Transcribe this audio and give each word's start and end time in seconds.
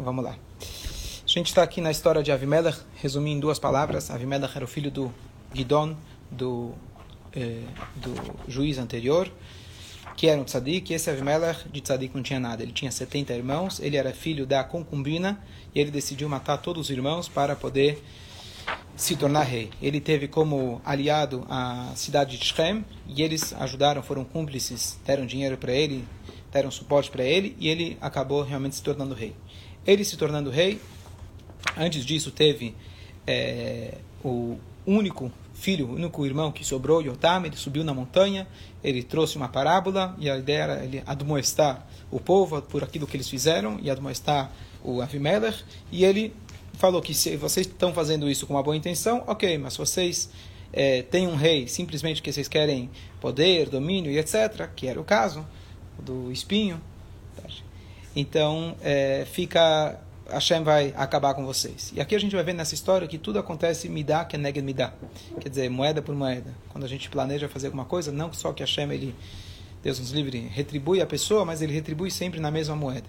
Vamos 0.00 0.24
lá. 0.24 0.30
A 0.32 1.28
gente 1.28 1.48
está 1.48 1.62
aqui 1.62 1.80
na 1.80 1.90
história 1.90 2.22
de 2.22 2.32
Avimelech, 2.32 2.78
resumir 2.96 3.32
em 3.32 3.38
duas 3.38 3.58
palavras. 3.58 4.10
Avimelech 4.10 4.56
era 4.56 4.64
o 4.64 4.68
filho 4.68 4.90
do 4.90 5.12
Gidon, 5.52 5.94
do, 6.30 6.72
eh, 7.34 7.62
do 7.96 8.14
juiz 8.50 8.78
anterior, 8.78 9.30
que 10.16 10.26
era 10.26 10.40
um 10.40 10.44
tzadik. 10.44 10.90
E 10.90 10.96
esse 10.96 11.10
Avimelech 11.10 11.68
de 11.68 11.80
tzadik 11.82 12.14
não 12.14 12.22
tinha 12.22 12.40
nada. 12.40 12.62
Ele 12.62 12.72
tinha 12.72 12.90
70 12.90 13.34
irmãos, 13.34 13.78
ele 13.78 13.96
era 13.96 14.12
filho 14.12 14.46
da 14.46 14.64
concubina 14.64 15.38
e 15.74 15.78
ele 15.78 15.90
decidiu 15.90 16.28
matar 16.28 16.56
todos 16.58 16.86
os 16.86 16.90
irmãos 16.90 17.28
para 17.28 17.54
poder 17.54 18.02
se 18.96 19.16
tornar 19.16 19.42
rei. 19.42 19.70
Ele 19.82 20.00
teve 20.00 20.28
como 20.28 20.80
aliado 20.84 21.46
a 21.48 21.92
cidade 21.94 22.38
de 22.38 22.44
Shem 22.44 22.84
e 23.06 23.22
eles 23.22 23.52
ajudaram, 23.52 24.02
foram 24.02 24.24
cúmplices, 24.24 24.98
deram 25.04 25.26
dinheiro 25.26 25.56
para 25.58 25.72
ele, 25.72 26.04
deram 26.50 26.70
suporte 26.70 27.10
para 27.10 27.22
ele 27.22 27.54
e 27.58 27.68
ele 27.68 27.98
acabou 28.00 28.42
realmente 28.42 28.76
se 28.76 28.82
tornando 28.82 29.14
rei. 29.14 29.34
Ele 29.90 30.04
se 30.04 30.16
tornando 30.16 30.50
rei, 30.50 30.80
antes 31.76 32.06
disso 32.06 32.30
teve 32.30 32.76
é, 33.26 33.94
o 34.24 34.56
único 34.86 35.32
filho, 35.52 35.88
o 35.88 35.94
único 35.94 36.24
irmão 36.24 36.52
que 36.52 36.64
sobrou, 36.64 37.02
Yotam, 37.02 37.44
ele 37.44 37.56
subiu 37.56 37.82
na 37.82 37.92
montanha, 37.92 38.46
ele 38.84 39.02
trouxe 39.02 39.36
uma 39.36 39.48
parábola 39.48 40.14
e 40.20 40.30
a 40.30 40.38
ideia 40.38 40.62
era 40.62 40.84
ele 40.84 41.02
admoestar 41.04 41.84
o 42.08 42.20
povo 42.20 42.62
por 42.62 42.84
aquilo 42.84 43.04
que 43.04 43.16
eles 43.16 43.28
fizeram 43.28 43.80
e 43.82 43.90
admoestar 43.90 44.52
o 44.84 45.02
Avimelech 45.02 45.64
e 45.90 46.04
ele 46.04 46.32
falou 46.74 47.02
que 47.02 47.12
se 47.12 47.36
vocês 47.36 47.66
estão 47.66 47.92
fazendo 47.92 48.30
isso 48.30 48.46
com 48.46 48.54
uma 48.54 48.62
boa 48.62 48.76
intenção, 48.76 49.24
ok, 49.26 49.58
mas 49.58 49.76
vocês 49.76 50.30
é, 50.72 51.02
têm 51.02 51.26
um 51.26 51.34
rei 51.34 51.66
simplesmente 51.66 52.22
que 52.22 52.32
vocês 52.32 52.46
querem 52.46 52.88
poder, 53.20 53.68
domínio 53.68 54.12
e 54.12 54.20
etc., 54.20 54.70
que 54.76 54.86
era 54.86 55.00
o 55.00 55.04
caso 55.04 55.44
do 55.98 56.30
espinho, 56.30 56.80
então 58.14 58.76
é, 58.82 59.26
fica 59.30 59.98
Hashem 60.30 60.62
vai 60.62 60.94
acabar 60.96 61.34
com 61.34 61.44
vocês. 61.44 61.92
E 61.94 62.00
aqui 62.00 62.14
a 62.14 62.18
gente 62.18 62.34
vai 62.34 62.44
ver 62.44 62.52
nessa 62.52 62.74
história 62.74 63.06
que 63.08 63.18
tudo 63.18 63.38
acontece 63.38 63.88
me 63.88 64.04
dá 64.04 64.24
que 64.24 64.38
neged 64.38 64.64
me 64.64 64.72
dá. 64.72 64.92
Quer 65.40 65.48
dizer, 65.48 65.68
moeda 65.68 66.00
por 66.00 66.14
moeda. 66.14 66.54
Quando 66.68 66.84
a 66.84 66.88
gente 66.88 67.10
planeja 67.10 67.48
fazer 67.48 67.66
alguma 67.66 67.84
coisa, 67.84 68.12
não 68.12 68.32
só 68.32 68.52
que 68.52 68.62
Hashem, 68.62 68.90
ele, 68.92 69.14
Deus 69.82 69.98
nos 69.98 70.12
livre, 70.12 70.38
retribui 70.38 71.00
a 71.00 71.06
pessoa, 71.06 71.44
mas 71.44 71.60
ele 71.60 71.72
retribui 71.72 72.10
sempre 72.10 72.38
na 72.40 72.50
mesma 72.50 72.76
moeda. 72.76 73.08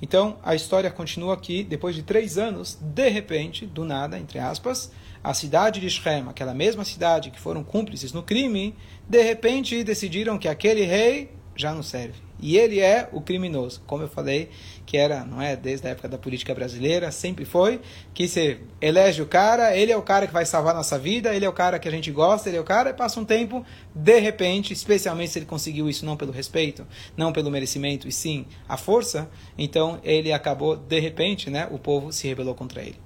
Então, 0.00 0.38
a 0.42 0.54
história 0.54 0.90
continua 0.90 1.34
aqui, 1.34 1.64
depois 1.64 1.94
de 1.94 2.02
três 2.02 2.38
anos, 2.38 2.78
de 2.80 3.08
repente, 3.08 3.66
do 3.66 3.84
nada, 3.84 4.18
entre 4.18 4.38
aspas, 4.38 4.92
a 5.22 5.34
cidade 5.34 5.80
de 5.80 5.90
Shem, 5.90 6.28
aquela 6.28 6.54
mesma 6.54 6.84
cidade 6.84 7.30
que 7.30 7.40
foram 7.40 7.64
cúmplices 7.64 8.12
no 8.12 8.22
crime, 8.22 8.76
de 9.08 9.22
repente 9.22 9.82
decidiram 9.82 10.38
que 10.38 10.46
aquele 10.46 10.82
rei 10.82 11.32
já 11.56 11.74
não 11.74 11.82
serve. 11.82 12.27
E 12.40 12.56
ele 12.56 12.80
é 12.80 13.08
o 13.12 13.20
criminoso. 13.20 13.82
Como 13.86 14.02
eu 14.02 14.08
falei, 14.08 14.50
que 14.86 14.96
era, 14.96 15.24
não 15.24 15.42
é, 15.42 15.56
desde 15.56 15.86
a 15.86 15.90
época 15.90 16.08
da 16.08 16.16
política 16.16 16.54
brasileira, 16.54 17.10
sempre 17.10 17.44
foi, 17.44 17.80
que 18.14 18.28
você 18.28 18.60
elege 18.80 19.20
o 19.20 19.26
cara, 19.26 19.76
ele 19.76 19.90
é 19.90 19.96
o 19.96 20.02
cara 20.02 20.26
que 20.26 20.32
vai 20.32 20.46
salvar 20.46 20.74
nossa 20.74 20.98
vida, 20.98 21.34
ele 21.34 21.44
é 21.44 21.48
o 21.48 21.52
cara 21.52 21.78
que 21.78 21.88
a 21.88 21.90
gente 21.90 22.10
gosta, 22.10 22.48
ele 22.48 22.56
é 22.56 22.60
o 22.60 22.64
cara, 22.64 22.90
e 22.90 22.94
passa 22.94 23.18
um 23.18 23.24
tempo, 23.24 23.64
de 23.94 24.18
repente, 24.18 24.72
especialmente 24.72 25.32
se 25.32 25.38
ele 25.40 25.46
conseguiu 25.46 25.88
isso 25.88 26.06
não 26.06 26.16
pelo 26.16 26.32
respeito, 26.32 26.86
não 27.16 27.32
pelo 27.32 27.50
merecimento, 27.50 28.06
e 28.06 28.12
sim 28.12 28.46
a 28.68 28.76
força, 28.76 29.28
então 29.56 29.98
ele 30.04 30.32
acabou, 30.32 30.76
de 30.76 31.00
repente, 31.00 31.50
né, 31.50 31.68
o 31.70 31.78
povo 31.78 32.12
se 32.12 32.28
rebelou 32.28 32.54
contra 32.54 32.82
ele. 32.82 32.96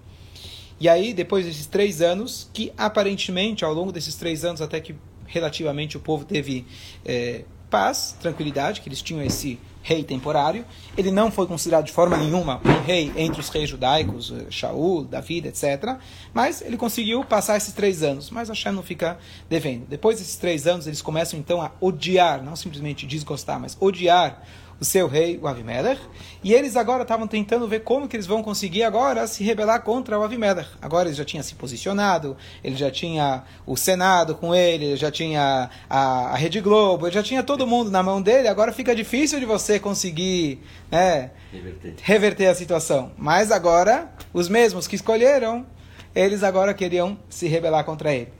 E 0.79 0.89
aí, 0.89 1.15
depois 1.15 1.47
desses 1.47 1.67
três 1.67 2.03
anos, 2.03 2.51
que 2.53 2.73
aparentemente, 2.77 3.65
ao 3.65 3.73
longo 3.73 3.93
desses 3.93 4.17
três 4.17 4.45
anos, 4.45 4.61
até 4.61 4.81
que 4.81 4.95
relativamente 5.27 5.97
o 5.97 6.01
povo 6.01 6.25
teve 6.25 6.67
é, 7.05 7.45
paz, 7.73 8.15
tranquilidade, 8.21 8.83
que 8.83 8.89
eles 8.91 9.01
tinham 9.01 9.25
esse 9.25 9.59
rei 9.83 10.05
temporário. 10.05 10.65
Ele 10.97 11.11
não 11.11 11.31
foi 11.31 11.47
considerado 11.47 11.87
de 11.87 11.93
forma 11.93 12.19
nenhuma 12.19 12.61
um 12.65 12.85
rei 12.85 13.11
entre 13.17 13.41
os 13.41 13.49
reis 13.49 13.69
judaicos, 13.69 14.31
eh, 14.31 14.51
Shaul, 14.51 15.05
David, 15.05 15.49
etc. 15.49 15.97
Mas 16.35 16.61
ele 16.61 16.77
conseguiu 16.77 17.25
passar 17.25 17.57
esses 17.57 17.73
três 17.73 18.03
anos. 18.03 18.29
Mas 18.29 18.51
Hashem 18.51 18.73
não 18.73 18.83
fica 18.83 19.19
devendo. 19.49 19.87
Depois 19.89 20.19
desses 20.19 20.37
três 20.37 20.67
anos, 20.67 20.87
eles 20.87 21.01
começam 21.01 21.39
então 21.39 21.63
a 21.63 21.73
odiar, 21.81 22.45
não 22.45 22.55
simplesmente 22.55 23.07
desgostar, 23.07 23.59
mas 23.59 23.77
odiar 23.81 24.45
o 24.83 24.85
seu 24.85 25.07
rei, 25.07 25.39
o 25.41 25.47
Avimelech, 25.47 26.01
e 26.43 26.53
eles 26.53 26.77
agora 26.77 27.03
estavam 27.03 27.29
tentando 27.29 27.69
ver 27.69 27.85
como 27.85 28.09
que 28.09 28.17
eles 28.17 28.27
vão 28.27 28.43
conseguir 28.43 28.83
agora 28.83 29.29
se 29.29 29.45
rebelar 29.45 29.81
contra 29.83 30.19
o 30.19 30.25
Avimelech. 30.25 30.69
Agora 30.83 31.09
ele 31.09 31.15
já 31.15 31.25
tinha 31.25 31.41
se 31.41 31.55
posicionado, 31.55 32.37
ele 32.65 32.75
já 32.75 32.91
tinha 32.91 33.45
o 33.65 33.77
Senado 33.77 34.35
com 34.35 34.53
ele, 34.53 34.87
ele 34.87 34.97
já 34.97 35.09
tinha 35.09 35.71
a, 35.89 36.33
a 36.33 36.37
Rede 36.37 36.61
Globo, 36.61 37.07
ele 37.07 37.15
já 37.15 37.23
tinha 37.23 37.45
todo 37.45 37.65
mundo 37.65 37.93
na 37.93 38.03
mão 38.03 38.21
dele, 38.21 38.49
agora 38.49 38.73
fica 38.73 38.93
difícil 38.93 39.39
de 39.39 39.47
você 39.47 39.79
conseguir 39.79 40.61
né, 40.91 41.31
reverter. 41.53 41.95
reverter 42.03 42.47
a 42.47 42.55
situação. 42.57 43.13
Mas 43.17 43.53
agora, 43.53 44.13
os 44.35 44.49
mesmos 44.49 44.89
que 44.89 44.97
escolheram, 44.97 45.65
eles 46.13 46.43
agora 46.43 46.75
queriam 46.75 47.17
se 47.31 47.47
rebelar 47.47 47.85
contra 47.85 48.13
ele. 48.13 48.33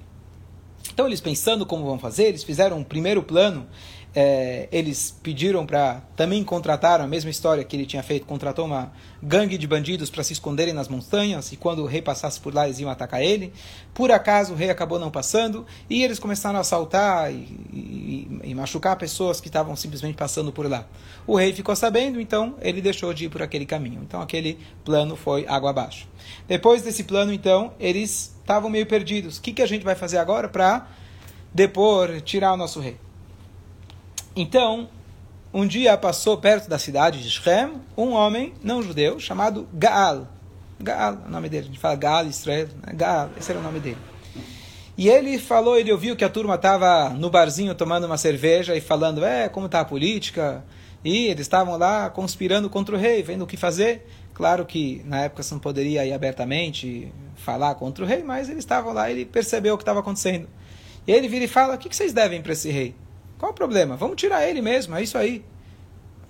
Então, 0.93 1.07
eles 1.07 1.21
pensando 1.21 1.65
como 1.65 1.85
vão 1.85 2.01
fazer, 2.01 2.25
eles 2.25 2.43
fizeram 2.43 2.79
um 2.79 2.85
primeiro 2.85 3.23
plano 3.23 3.69
é, 4.15 4.69
eles 4.71 5.17
pediram 5.23 5.65
para 5.65 6.03
também 6.15 6.45
contrataram 6.45 7.05
a 7.05 7.09
mesma 7.09 7.31
história 7.31 7.65
que 7.65 7.75
ele 7.75 7.87
tinha 7.87 8.03
feito, 8.03 8.27
contratou 8.27 8.67
uma 8.67 8.93
gangue 9.23 9.57
de 9.57 9.67
bandidos 9.67 10.11
para 10.11 10.23
se 10.23 10.35
esconderem 10.35 10.75
nas 10.75 10.89
montanhas 10.89 11.53
e 11.53 11.57
quando 11.57 11.83
o 11.83 11.87
rei 11.87 12.03
passasse 12.03 12.41
por 12.41 12.55
lá 12.55 12.67
eles 12.67 12.79
iam 12.79 12.91
atacar 12.91 13.23
ele. 13.23 13.53
Por 13.95 14.11
acaso 14.11 14.53
o 14.53 14.57
rei 14.57 14.69
acabou 14.69 14.99
não 14.99 15.11
passando 15.11 15.67
e 15.89 16.03
eles 16.03 16.19
começaram 16.19 16.59
a 16.59 16.61
assaltar 16.61 17.33
e, 17.33 17.37
e, 17.73 18.41
e 18.45 18.55
machucar 18.55 18.97
pessoas 18.97 19.41
que 19.41 19.49
estavam 19.49 19.75
simplesmente 19.75 20.15
passando 20.15 20.53
por 20.53 20.69
lá. 20.69 20.87
O 21.27 21.37
rei 21.37 21.53
ficou 21.53 21.75
sabendo, 21.75 22.21
então 22.21 22.57
ele 22.61 22.83
deixou 22.83 23.15
de 23.15 23.27
ir 23.27 23.29
por 23.29 23.43
aquele 23.43 23.65
caminho. 23.65 24.01
Então 24.03 24.21
aquele 24.21 24.59
plano 24.85 25.17
foi 25.17 25.47
água 25.47 25.71
abaixo. 25.71 26.07
Depois 26.47 26.83
desse 26.83 27.05
plano, 27.05 27.33
então, 27.33 27.73
eles 27.79 28.35
estavam 28.41 28.69
meio 28.69 28.87
perdidos. 28.87 29.39
O 29.39 29.43
que, 29.43 29.53
que 29.53 29.63
a 29.63 29.67
gente 29.67 29.85
vai 29.85 29.95
fazer 29.95 30.19
agora 30.19 30.49
para 30.49 30.89
depor, 31.55 32.21
tirar 32.21 32.53
o 32.53 32.57
nosso 32.57 32.81
rei? 32.81 32.97
Então, 34.35 34.89
um 35.53 35.67
dia 35.67 35.97
passou 35.99 36.39
perto 36.39 36.69
da 36.69 36.79
cidade 36.79 37.23
de 37.23 37.31
Shem 37.31 37.75
um 37.97 38.13
homem 38.13 38.55
não 38.63 38.83
judeu 38.83 39.21
chamado 39.21 39.69
Gaal. 39.75 40.27
Gaal, 40.81 41.19
é 41.25 41.29
o 41.29 41.31
nome 41.31 41.49
dele. 41.49 41.65
A 41.65 41.67
gente 41.67 41.79
fala 41.79 41.95
Gaal 41.95 42.27
Israel. 42.27 42.69
Né? 42.83 42.95
Gaal, 42.95 43.31
esse 43.37 43.51
era 43.51 43.61
o 43.61 43.63
nome 43.63 43.79
dele. 43.79 43.99
E 44.97 45.09
ele 45.09 45.39
falou, 45.39 45.79
ele 45.79 45.93
ouviu 45.93 46.17
que 46.17 46.25
a 46.25 46.29
turma 46.29 46.55
estava 46.55 47.11
no 47.11 47.29
barzinho 47.29 47.75
tomando 47.75 48.05
uma 48.05 48.17
cerveja 48.17 48.75
e 48.75 48.81
falando, 48.81 49.25
é, 49.25 49.49
como 49.49 49.67
está 49.67 49.81
a 49.81 49.85
política? 49.85 50.65
E 51.05 51.27
eles 51.27 51.43
estavam 51.43 51.77
lá 51.77 52.09
conspirando 52.09 52.71
contra 52.71 52.95
o 52.95 52.99
rei, 52.99 53.23
vendo 53.23 53.43
o 53.43 53.47
que 53.47 53.57
fazer. 53.57 54.07
Claro 54.33 54.65
que 54.65 55.03
na 55.05 55.25
época 55.25 55.43
você 55.43 55.55
não 55.55 55.61
poderia 55.61 56.05
ir 56.07 56.13
abertamente 56.13 57.13
falar 57.37 57.75
contra 57.75 58.05
o 58.05 58.07
rei, 58.07 58.23
mas 58.23 58.49
eles 58.49 58.61
estavam 58.61 58.93
lá, 58.93 59.11
ele 59.11 59.25
percebeu 59.25 59.75
o 59.75 59.77
que 59.77 59.83
estava 59.83 60.01
acontecendo. 60.01 60.49
E 61.07 61.13
ele 61.13 61.29
vira 61.29 61.45
e 61.45 61.49
fala, 61.49 61.75
o 61.75 61.79
que 61.79 61.95
vocês 61.95 62.13
devem 62.13 62.41
para 62.41 62.53
esse 62.53 62.71
rei? 62.71 62.95
Qual 63.43 63.51
o 63.51 63.55
problema? 63.57 63.97
Vamos 63.97 64.15
tirar 64.15 64.49
ele 64.49 64.63
mesmo, 64.63 64.95
é 64.95 65.03
isso 65.03 65.19
aí. 65.19 65.45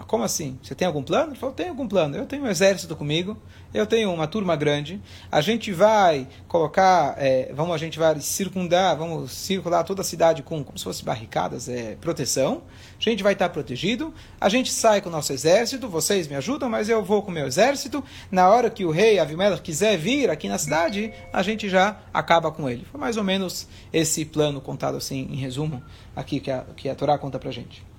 Como 0.07 0.25
assim? 0.25 0.59
Você 0.63 0.75
tem 0.75 0.87
algum 0.87 1.03
plano? 1.03 1.33
Ele 1.33 1.39
falou, 1.39 1.55
tenho 1.55 1.71
algum 1.71 1.89
plano. 1.89 2.17
Eu 2.17 2.27
tenho 2.27 2.45
um 2.45 2.49
exército 2.49 2.95
comigo, 2.95 3.37
eu 3.73 3.87
tenho 3.87 4.13
uma 4.13 4.27
turma 4.27 4.55
grande. 4.57 5.01
A 5.31 5.41
gente 5.41 5.73
vai 5.73 6.29
colocar, 6.47 7.15
é, 7.19 7.53
vamos, 7.55 7.75
a 7.75 7.79
gente 7.79 7.99
vai 7.99 8.21
circundar, 8.21 8.97
vamos 8.97 9.33
circular 9.33 9.85
toda 9.85 10.03
a 10.03 10.05
cidade 10.05 10.43
com 10.43 10.63
como 10.63 10.79
se 10.79 10.85
fosse 10.85 11.05
barricadas, 11.05 11.69
é, 11.69 11.97
proteção. 11.97 12.63
A 12.99 13.03
gente 13.03 13.23
vai 13.23 13.33
estar 13.33 13.49
protegido. 13.49 14.13
A 14.41 14.49
gente 14.49 14.71
sai 14.71 15.01
com 15.01 15.09
o 15.09 15.13
nosso 15.13 15.33
exército. 15.33 15.89
Vocês 15.89 16.29
me 16.29 16.37
ajudam, 16.37 16.69
mas 16.69 16.89
eu 16.89 17.03
vou 17.03 17.23
com 17.23 17.31
o 17.31 17.35
meu 17.35 17.47
exército. 17.47 18.05
Na 18.31 18.49
hora 18.49 18.71
que 18.71 18.85
o 18.85 18.91
rei 18.91 19.19
Avimelech 19.19 19.63
quiser 19.63 19.97
vir 19.97 20.31
aqui 20.31 20.49
na 20.49 20.59
cidade, 20.59 21.13
a 21.33 21.43
gente 21.43 21.69
já 21.69 22.01
acaba 22.13 22.53
com 22.53 22.69
ele. 22.69 22.85
Foi 22.91 23.01
mais 23.01 23.17
ou 23.17 23.25
menos 23.25 23.67
esse 23.93 24.25
plano 24.25 24.61
contado 24.61 24.97
assim, 24.97 25.29
em 25.31 25.37
resumo, 25.37 25.83
aqui 26.15 26.41
que 26.41 26.51
a, 26.51 26.65
que 26.77 26.89
a 26.89 26.95
Torá 26.95 27.19
conta 27.19 27.39
pra 27.39 27.51
gente. 27.51 27.92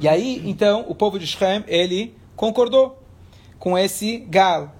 E 0.00 0.08
aí, 0.08 0.42
então, 0.44 0.84
o 0.88 0.94
povo 0.94 1.18
de 1.18 1.26
Shem, 1.26 1.64
ele 1.66 2.14
concordou 2.36 3.00
com 3.58 3.78
esse 3.78 4.18
Gal. 4.18 4.74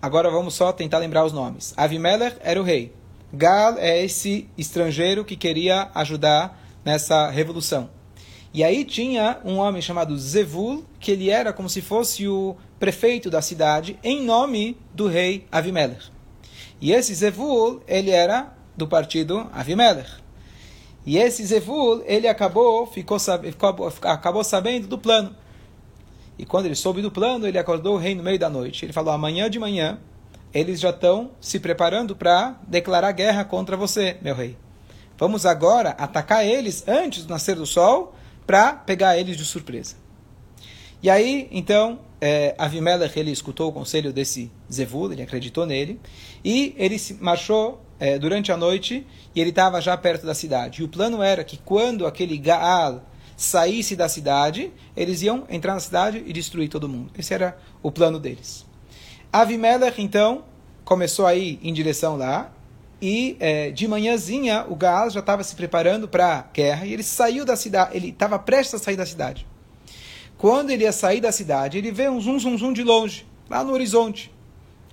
Agora 0.00 0.30
vamos 0.30 0.54
só 0.54 0.72
tentar 0.72 0.98
lembrar 0.98 1.24
os 1.24 1.32
nomes. 1.32 1.72
Avimelech 1.76 2.36
era 2.40 2.60
o 2.60 2.64
rei. 2.64 2.92
Gal 3.32 3.76
é 3.78 4.04
esse 4.04 4.48
estrangeiro 4.56 5.24
que 5.24 5.36
queria 5.36 5.90
ajudar 5.94 6.60
nessa 6.84 7.28
revolução. 7.28 7.90
E 8.52 8.64
aí 8.64 8.84
tinha 8.84 9.38
um 9.44 9.58
homem 9.58 9.82
chamado 9.82 10.16
Zevul, 10.16 10.84
que 10.98 11.10
ele 11.10 11.28
era 11.28 11.52
como 11.52 11.68
se 11.68 11.82
fosse 11.82 12.26
o 12.26 12.56
prefeito 12.78 13.28
da 13.28 13.42
cidade, 13.42 13.98
em 14.02 14.22
nome 14.22 14.78
do 14.94 15.06
rei 15.06 15.46
Avimelech. 15.52 16.10
E 16.80 16.92
esse 16.92 17.14
Zevul, 17.14 17.82
ele 17.86 18.10
era 18.10 18.54
do 18.76 18.86
partido 18.86 19.48
Avimelech. 19.52 20.10
E 21.06 21.16
esse 21.16 21.46
Zevul, 21.46 22.02
ele 22.04 22.26
acabou, 22.26 22.84
ficou, 22.84 23.16
ficou, 23.18 23.92
acabou 24.02 24.42
sabendo 24.42 24.88
do 24.88 24.98
plano. 24.98 25.34
E 26.36 26.44
quando 26.44 26.66
ele 26.66 26.74
soube 26.74 27.00
do 27.00 27.12
plano, 27.12 27.46
ele 27.46 27.58
acordou 27.58 27.94
o 27.94 27.98
rei 27.98 28.14
no 28.14 28.24
meio 28.24 28.38
da 28.38 28.50
noite. 28.50 28.84
Ele 28.84 28.92
falou: 28.92 29.14
amanhã 29.14 29.48
de 29.48 29.58
manhã, 29.58 30.00
eles 30.52 30.80
já 30.80 30.90
estão 30.90 31.30
se 31.40 31.60
preparando 31.60 32.16
para 32.16 32.58
declarar 32.66 33.12
guerra 33.12 33.44
contra 33.44 33.76
você, 33.76 34.16
meu 34.20 34.34
rei. 34.34 34.56
Vamos 35.16 35.46
agora 35.46 35.90
atacar 35.90 36.44
eles 36.44 36.86
antes 36.86 37.24
do 37.24 37.30
nascer 37.30 37.54
do 37.54 37.64
sol 37.64 38.14
para 38.46 38.72
pegar 38.72 39.16
eles 39.16 39.36
de 39.36 39.44
surpresa. 39.44 39.94
E 41.02 41.08
aí, 41.08 41.48
então, 41.52 42.00
é, 42.20 42.54
Avimelech 42.58 43.18
ele 43.18 43.30
escutou 43.30 43.68
o 43.68 43.72
conselho 43.72 44.12
desse 44.12 44.50
Zevul, 44.70 45.12
ele 45.12 45.22
acreditou 45.22 45.64
nele, 45.64 46.00
e 46.44 46.74
ele 46.76 46.98
se 46.98 47.14
marchou 47.14 47.85
é, 47.98 48.18
durante 48.18 48.52
a 48.52 48.56
noite 48.56 49.06
e 49.34 49.40
ele 49.40 49.50
estava 49.50 49.80
já 49.80 49.96
perto 49.96 50.26
da 50.26 50.34
cidade. 50.34 50.82
E 50.82 50.84
o 50.84 50.88
plano 50.88 51.22
era 51.22 51.44
que 51.44 51.56
quando 51.56 52.06
aquele 52.06 52.36
Gaal 52.36 53.02
saísse 53.36 53.94
da 53.94 54.08
cidade, 54.08 54.72
eles 54.96 55.22
iam 55.22 55.44
entrar 55.50 55.74
na 55.74 55.80
cidade 55.80 56.22
e 56.26 56.32
destruir 56.32 56.68
todo 56.68 56.88
mundo. 56.88 57.10
Esse 57.18 57.34
era 57.34 57.58
o 57.82 57.92
plano 57.92 58.18
deles. 58.18 58.64
Avimelech, 59.32 60.00
então, 60.00 60.44
começou 60.84 61.26
a 61.26 61.34
ir 61.34 61.58
em 61.62 61.72
direção 61.72 62.16
lá, 62.16 62.50
e 63.00 63.36
é, 63.38 63.70
de 63.70 63.86
manhãzinha 63.86 64.64
o 64.68 64.74
Gaal 64.74 65.10
já 65.10 65.20
estava 65.20 65.44
se 65.44 65.54
preparando 65.54 66.08
para 66.08 66.38
a 66.38 66.42
guerra, 66.52 66.86
e 66.86 66.94
ele 66.94 67.02
saiu 67.02 67.44
da 67.44 67.56
cidade, 67.56 67.94
ele 67.94 68.08
estava 68.08 68.38
prestes 68.38 68.74
a 68.74 68.78
sair 68.78 68.96
da 68.96 69.04
cidade. 69.04 69.46
Quando 70.38 70.70
ele 70.70 70.84
ia 70.84 70.92
sair 70.92 71.20
da 71.20 71.32
cidade, 71.32 71.76
ele 71.76 71.90
vê 71.90 72.08
um 72.08 72.20
zum, 72.20 72.38
zum, 72.38 72.56
zum 72.56 72.72
de 72.72 72.82
longe, 72.82 73.26
lá 73.50 73.62
no 73.62 73.72
horizonte. 73.72 74.32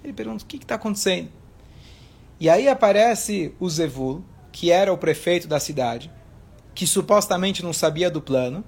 Ele 0.03 0.11
pergunta, 0.11 0.43
o 0.43 0.47
que 0.47 0.57
está 0.57 0.75
acontecendo? 0.75 1.29
E 2.39 2.49
aí 2.49 2.67
aparece 2.67 3.53
o 3.59 3.69
Zevul, 3.69 4.23
que 4.51 4.71
era 4.71 4.91
o 4.91 4.97
prefeito 4.97 5.47
da 5.47 5.59
cidade, 5.59 6.11
que 6.75 6.85
supostamente 6.85 7.63
não 7.63 7.73
sabia 7.73 8.09
do 8.09 8.21
plano, 8.21 8.63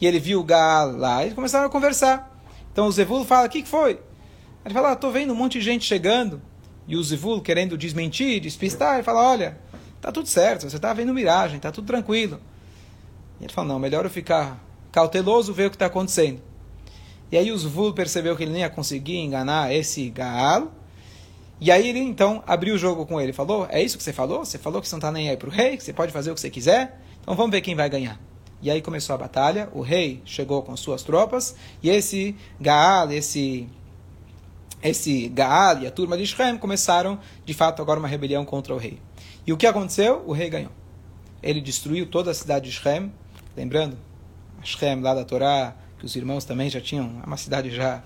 e 0.00 0.06
ele 0.06 0.18
viu 0.18 0.40
o 0.40 0.44
Gaal 0.44 0.92
lá, 0.92 1.26
e 1.26 1.32
começaram 1.32 1.66
a 1.66 1.70
conversar. 1.70 2.42
Então 2.72 2.86
o 2.86 2.92
Zevul 2.92 3.24
fala, 3.24 3.46
o 3.46 3.50
que, 3.50 3.62
que 3.62 3.68
foi? 3.68 4.00
Ele 4.64 4.74
fala, 4.74 4.92
estou 4.92 5.10
ah, 5.10 5.12
vendo 5.12 5.32
um 5.32 5.36
monte 5.36 5.58
de 5.58 5.64
gente 5.64 5.84
chegando, 5.84 6.40
e 6.86 6.96
o 6.96 7.02
Zevul 7.02 7.40
querendo 7.40 7.76
desmentir, 7.76 8.40
despistar, 8.40 8.94
ele 8.94 9.02
fala, 9.02 9.22
olha, 9.22 9.58
tá 10.00 10.12
tudo 10.12 10.28
certo, 10.28 10.68
você 10.68 10.76
está 10.76 10.92
vendo 10.92 11.12
miragem, 11.12 11.58
tá 11.58 11.72
tudo 11.72 11.86
tranquilo. 11.86 12.40
E 13.40 13.44
ele 13.44 13.52
fala, 13.52 13.68
não, 13.68 13.78
melhor 13.78 14.04
eu 14.04 14.10
ficar 14.10 14.62
cauteloso, 14.90 15.52
ver 15.52 15.66
o 15.66 15.70
que 15.70 15.76
está 15.76 15.86
acontecendo. 15.86 16.40
E 17.30 17.36
aí 17.36 17.52
o 17.52 17.58
Zvul 17.58 17.92
percebeu 17.92 18.34
que 18.36 18.42
ele 18.42 18.52
nem 18.52 18.62
ia 18.62 18.70
conseguir 18.70 19.18
enganar 19.18 19.72
esse 19.72 20.08
Gaal. 20.08 20.72
E 21.60 21.70
aí 21.70 21.88
ele 21.88 21.98
então 21.98 22.42
abriu 22.46 22.74
o 22.74 22.78
jogo 22.78 23.04
com 23.04 23.20
ele. 23.20 23.32
Falou: 23.32 23.66
É 23.70 23.82
isso 23.82 23.96
que 23.96 24.04
você 24.04 24.12
falou? 24.12 24.44
Você 24.44 24.58
falou 24.58 24.80
que 24.80 24.88
você 24.88 24.94
não 24.94 24.98
está 24.98 25.10
nem 25.10 25.28
aí 25.28 25.36
para 25.36 25.48
o 25.48 25.52
rei, 25.52 25.76
que 25.76 25.82
você 25.82 25.92
pode 25.92 26.12
fazer 26.12 26.30
o 26.30 26.34
que 26.34 26.40
você 26.40 26.50
quiser? 26.50 27.00
Então 27.20 27.34
vamos 27.34 27.50
ver 27.50 27.60
quem 27.60 27.74
vai 27.74 27.88
ganhar. 27.88 28.18
E 28.60 28.70
aí 28.70 28.82
começou 28.82 29.14
a 29.14 29.18
batalha. 29.18 29.68
O 29.72 29.80
rei 29.80 30.20
chegou 30.24 30.62
com 30.62 30.76
suas 30.76 31.02
tropas. 31.02 31.54
E 31.82 31.88
esse 31.90 32.34
Gaal, 32.60 33.10
esse, 33.12 33.68
esse 34.82 35.28
Gaal 35.28 35.82
e 35.82 35.86
a 35.86 35.90
turma 35.90 36.16
de 36.16 36.26
Shem 36.26 36.58
começaram, 36.58 37.18
de 37.44 37.54
fato, 37.54 37.80
agora 37.80 38.00
uma 38.00 38.08
rebelião 38.08 38.44
contra 38.44 38.74
o 38.74 38.78
rei. 38.78 39.00
E 39.46 39.52
o 39.52 39.56
que 39.56 39.66
aconteceu? 39.66 40.24
O 40.26 40.32
rei 40.32 40.50
ganhou. 40.50 40.72
Ele 41.42 41.60
destruiu 41.60 42.06
toda 42.06 42.30
a 42.32 42.34
cidade 42.34 42.68
de 42.68 42.72
Shem. 42.72 43.12
Lembrando, 43.56 43.96
Shem, 44.62 45.00
lá 45.00 45.14
da 45.14 45.24
Torá, 45.24 45.76
que 45.98 46.04
os 46.04 46.16
irmãos 46.16 46.44
também 46.44 46.68
já 46.68 46.80
tinham, 46.80 47.20
é 47.22 47.26
uma 47.26 47.36
cidade 47.36 47.70
já 47.70 48.02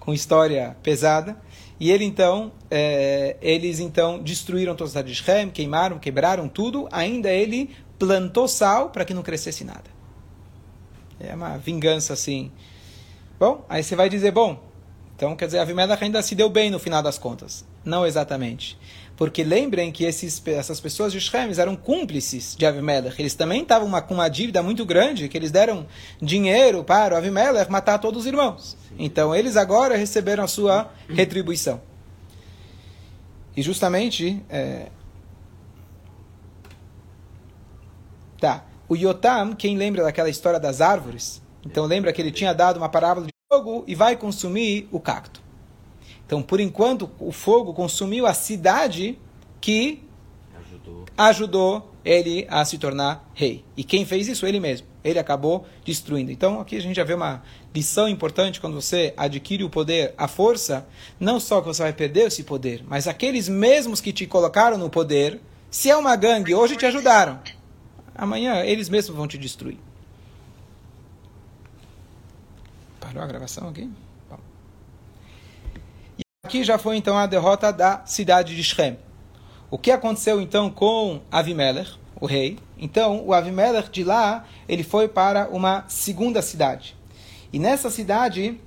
com 0.00 0.14
história 0.14 0.76
pesada. 0.82 1.36
E 1.80 1.90
ele 1.90 2.04
então, 2.04 2.52
é, 2.70 3.36
eles 3.40 3.78
então 3.78 4.20
destruíram 4.20 4.74
toda 4.74 4.86
a 4.86 4.90
cidade 4.90 5.08
de 5.08 5.14
Shem, 5.14 5.50
queimaram, 5.50 5.98
quebraram 5.98 6.48
tudo. 6.48 6.88
Ainda 6.90 7.30
ele 7.30 7.70
plantou 7.98 8.48
sal 8.48 8.90
para 8.90 9.04
que 9.04 9.14
não 9.14 9.22
crescesse 9.22 9.64
nada. 9.64 9.84
É 11.20 11.34
uma 11.34 11.56
vingança 11.56 12.12
assim. 12.12 12.50
Bom, 13.38 13.64
aí 13.68 13.82
você 13.82 13.94
vai 13.94 14.08
dizer, 14.08 14.32
bom, 14.32 14.60
então 15.14 15.36
quer 15.36 15.46
dizer, 15.46 15.58
a 15.58 15.62
Avimelech 15.62 16.02
ainda 16.02 16.22
se 16.22 16.34
deu 16.34 16.48
bem 16.48 16.70
no 16.70 16.78
final 16.78 17.02
das 17.02 17.18
contas. 17.18 17.64
Não 17.84 18.06
exatamente. 18.06 18.78
Porque 19.18 19.42
lembrem 19.42 19.90
que 19.90 20.04
esses, 20.04 20.40
essas 20.46 20.78
pessoas 20.78 21.12
de 21.12 21.20
Shem 21.20 21.50
eram 21.58 21.74
cúmplices 21.74 22.54
de 22.56 22.64
Avimelech. 22.64 23.20
Eles 23.20 23.34
também 23.34 23.62
estavam 23.62 23.88
uma, 23.88 24.00
com 24.00 24.14
uma 24.14 24.28
dívida 24.28 24.62
muito 24.62 24.86
grande, 24.86 25.28
que 25.28 25.36
eles 25.36 25.50
deram 25.50 25.88
dinheiro 26.22 26.84
para 26.84 27.16
o 27.16 27.18
Avimelech 27.18 27.68
matar 27.68 27.98
todos 27.98 28.20
os 28.20 28.26
irmãos. 28.26 28.76
Então 28.96 29.34
eles 29.34 29.56
agora 29.56 29.96
receberam 29.96 30.44
a 30.44 30.46
sua 30.46 30.88
retribuição. 31.08 31.80
E 33.56 33.60
justamente. 33.60 34.40
É... 34.48 34.86
Tá. 38.40 38.64
O 38.88 38.94
Yotam, 38.94 39.52
quem 39.52 39.76
lembra 39.76 40.04
daquela 40.04 40.30
história 40.30 40.60
das 40.60 40.80
árvores? 40.80 41.42
Então 41.66 41.86
lembra 41.86 42.12
que 42.12 42.22
ele 42.22 42.30
tinha 42.30 42.54
dado 42.54 42.76
uma 42.76 42.88
parábola 42.88 43.26
de 43.26 43.32
fogo 43.52 43.82
e 43.88 43.96
vai 43.96 44.14
consumir 44.14 44.88
o 44.92 45.00
cacto. 45.00 45.47
Então, 46.28 46.42
por 46.42 46.60
enquanto, 46.60 47.10
o 47.18 47.32
fogo 47.32 47.72
consumiu 47.72 48.26
a 48.26 48.34
cidade 48.34 49.18
que 49.62 50.04
ajudou. 50.60 51.06
ajudou 51.16 51.94
ele 52.04 52.46
a 52.50 52.62
se 52.66 52.76
tornar 52.76 53.26
rei. 53.32 53.64
E 53.74 53.82
quem 53.82 54.04
fez 54.04 54.28
isso? 54.28 54.44
Ele 54.44 54.60
mesmo. 54.60 54.86
Ele 55.02 55.18
acabou 55.18 55.66
destruindo. 55.86 56.30
Então, 56.30 56.60
aqui 56.60 56.76
a 56.76 56.82
gente 56.82 56.96
já 56.96 57.02
vê 57.02 57.14
uma 57.14 57.42
lição 57.74 58.06
importante 58.06 58.60
quando 58.60 58.74
você 58.74 59.14
adquire 59.16 59.64
o 59.64 59.70
poder, 59.70 60.12
a 60.18 60.28
força, 60.28 60.86
não 61.18 61.40
só 61.40 61.62
que 61.62 61.66
você 61.66 61.82
vai 61.82 61.94
perder 61.94 62.26
esse 62.26 62.44
poder, 62.44 62.84
mas 62.86 63.08
aqueles 63.08 63.48
mesmos 63.48 63.98
que 63.98 64.12
te 64.12 64.26
colocaram 64.26 64.76
no 64.76 64.90
poder, 64.90 65.40
se 65.70 65.88
é 65.88 65.96
uma 65.96 66.14
gangue, 66.14 66.54
hoje 66.54 66.76
te 66.76 66.84
ajudaram. 66.84 67.40
Amanhã 68.14 68.62
eles 68.64 68.90
mesmos 68.90 69.16
vão 69.16 69.26
te 69.26 69.38
destruir. 69.38 69.78
Parou 73.00 73.22
a 73.22 73.26
gravação 73.26 73.70
aqui? 73.70 73.88
Aqui 76.48 76.64
já 76.64 76.78
foi 76.78 76.96
então 76.96 77.14
a 77.14 77.26
derrota 77.26 77.70
da 77.70 78.00
cidade 78.06 78.56
de 78.56 78.64
Shem. 78.64 78.96
O 79.70 79.76
que 79.76 79.90
aconteceu 79.90 80.40
então 80.40 80.70
com 80.70 81.20
Avimelech, 81.30 81.98
o 82.18 82.24
rei? 82.24 82.58
Então, 82.78 83.22
o 83.22 83.34
Avimelech 83.34 83.90
de 83.90 84.02
lá, 84.02 84.46
ele 84.66 84.82
foi 84.82 85.08
para 85.08 85.50
uma 85.50 85.84
segunda 85.88 86.40
cidade. 86.40 86.96
E 87.52 87.58
nessa 87.58 87.90
cidade, 87.90 88.58